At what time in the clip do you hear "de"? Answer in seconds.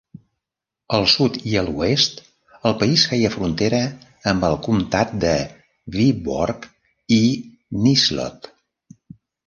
5.27-5.37